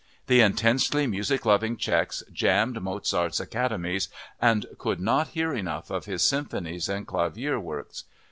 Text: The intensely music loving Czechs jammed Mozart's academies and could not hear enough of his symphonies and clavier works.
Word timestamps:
The 0.25 0.41
intensely 0.41 1.05
music 1.05 1.45
loving 1.45 1.77
Czechs 1.77 2.23
jammed 2.33 2.81
Mozart's 2.81 3.39
academies 3.39 4.09
and 4.41 4.65
could 4.79 4.99
not 4.99 5.27
hear 5.37 5.53
enough 5.53 5.91
of 5.91 6.05
his 6.05 6.23
symphonies 6.27 6.89
and 6.89 7.05
clavier 7.05 7.59
works. 7.59 8.05